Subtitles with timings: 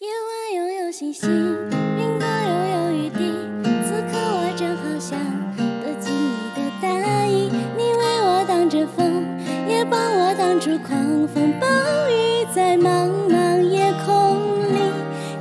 [0.00, 3.32] 夜晚拥有星星，云朵又有雨滴。
[3.86, 5.16] 此刻我正好想
[5.56, 9.24] 躲进你的大衣，你为我挡着风，
[9.68, 11.66] 也帮我挡住狂风暴
[12.10, 12.44] 雨。
[12.52, 14.36] 在茫茫夜空
[14.74, 14.78] 里，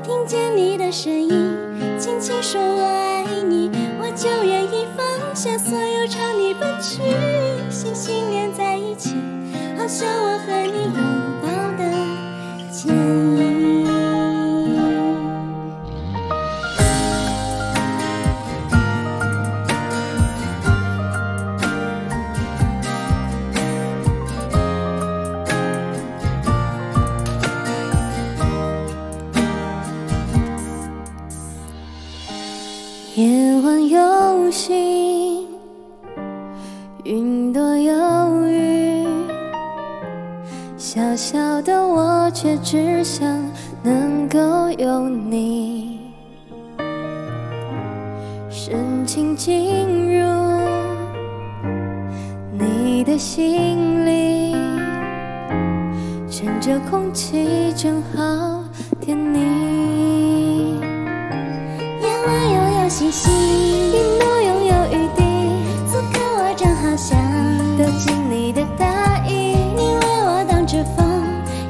[0.03, 1.57] 听见你的声音，
[1.97, 7.01] 轻轻说我爱你，我就愿意放下所有朝你奔去。
[7.71, 9.15] 星星连在一起，
[9.75, 11.42] 好像我和你拥
[33.15, 33.27] 夜
[33.61, 35.45] 晚有星，
[37.03, 39.05] 云朵有雨，
[40.77, 43.27] 小小的我却只想
[43.83, 44.39] 能够
[44.79, 45.99] 有你，
[48.49, 50.27] 深情进入
[52.51, 54.55] 你的心里，
[56.27, 58.63] 趁着空气正好
[58.99, 60.22] 甜腻。
[62.93, 63.31] 星星，
[63.91, 65.23] 云朵拥有雨滴。
[65.87, 67.17] 此刻我正好想
[67.75, 71.03] 躲进你的大衣，你为我挡着风，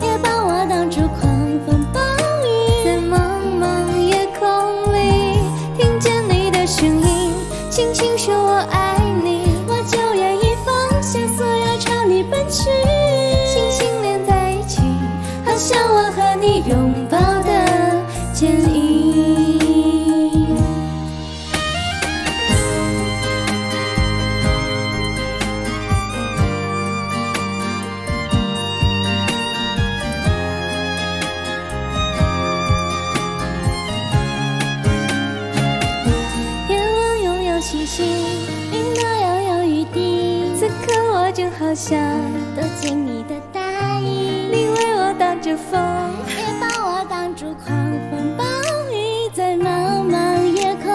[0.02, 1.32] 也帮我挡住狂
[1.66, 2.02] 风暴
[2.44, 2.84] 雨。
[2.84, 5.40] 在茫茫夜空里，
[5.78, 7.32] 听见你的声音，
[7.70, 12.70] 轻轻说我爱你，我就愿意放下所有朝你奔去。
[13.48, 14.82] 星星连在一起，
[15.46, 16.93] 好像我和你拥
[38.72, 40.52] 云朵又有雨滴。
[40.60, 42.00] 此刻我正好想
[42.56, 45.82] 躲进你的大衣，你为我挡着风，
[46.30, 47.76] 也帮我挡住狂
[48.10, 48.44] 风暴
[48.92, 49.30] 雨。
[49.34, 50.88] 在茫茫夜空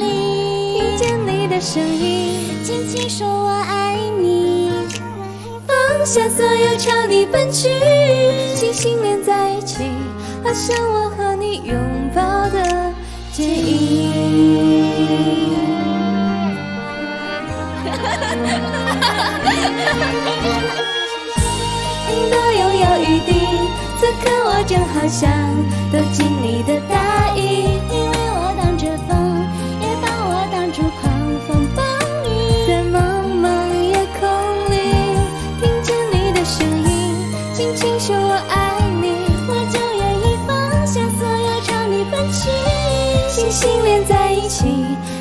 [0.00, 4.72] 里，听见你的声音，轻轻说我爱你。
[5.66, 7.68] 放下所有朝你奔去，
[8.54, 9.84] 星星连在一起，
[10.42, 11.76] 好像我和你拥
[12.14, 12.20] 抱
[12.50, 12.92] 的
[13.32, 14.06] 剪影。
[24.66, 25.30] 就好像
[25.92, 27.40] 躲进你的大衣，
[27.88, 29.46] 你为我挡着风，
[29.80, 31.04] 也帮我挡住狂
[31.46, 31.82] 风暴
[32.26, 32.26] 雨。
[32.66, 32.98] 在茫
[33.30, 33.46] 茫
[33.80, 34.26] 夜空
[34.68, 34.74] 里，
[35.60, 37.14] 听见你的声音，
[37.54, 39.04] 轻轻说我爱你，
[39.46, 42.50] 我就愿意放下所有朝你奔去。
[43.30, 44.66] 星星连在一起，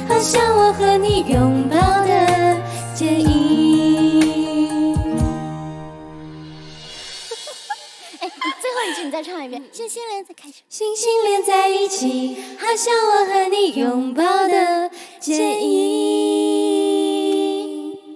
[0.09, 1.74] 好像我和你拥抱
[8.95, 9.61] 句你再唱一遍。
[9.71, 10.61] 星星连在开始。
[10.69, 14.89] 星星连在一起，好像我和你拥抱的
[15.19, 16.14] 剪影。